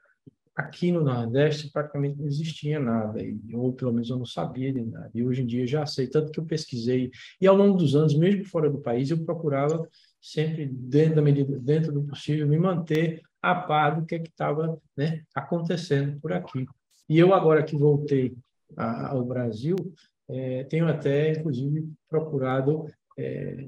[0.55, 3.19] aqui no Nordeste praticamente não existia nada,
[3.53, 5.09] ou pelo menos eu não sabia de nada.
[5.13, 7.11] E hoje em dia já sei, tanto que eu pesquisei.
[7.39, 9.87] E ao longo dos anos, mesmo fora do país, eu procurava
[10.21, 14.77] sempre, dentro da medida, dentro do possível, me manter a par do que é estava
[14.97, 16.65] né, acontecendo por aqui.
[17.07, 18.35] E eu, agora que voltei
[18.75, 19.75] ao Brasil,
[20.29, 22.85] é, tenho até, inclusive, procurado
[23.17, 23.67] é,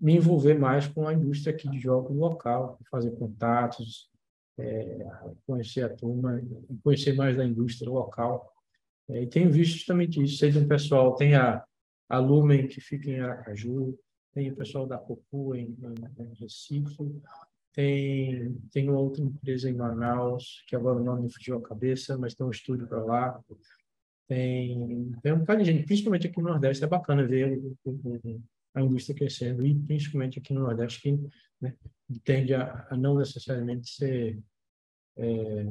[0.00, 4.10] me envolver mais com a indústria aqui de jogos local, fazer contatos,
[4.58, 5.06] é,
[5.46, 6.40] conhecer a turma,
[6.82, 8.50] conhecer mais da indústria local.
[9.10, 10.50] É, e tenho visto justamente isso.
[10.50, 11.62] De um pessoal, tem a,
[12.08, 13.98] a Lumen, que fica em Aracaju,
[14.32, 15.76] tem o pessoal da Copu em,
[16.18, 17.20] em, Recife,
[17.72, 22.34] tem, tem outra empresa em Manaus, que agora o nome me fugiu a cabeça, mas
[22.34, 23.40] tem um estúdio para lá.
[24.30, 26.84] Tem, tem um bocado de gente, principalmente aqui no Nordeste.
[26.84, 27.60] É bacana ver
[28.72, 31.18] a indústria crescendo, e principalmente aqui no Nordeste, que
[31.60, 31.74] né,
[32.22, 34.40] tende a, a, não necessariamente ser,
[35.16, 35.66] é,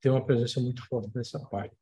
[0.00, 1.76] ter uma presença muito forte nessa parte.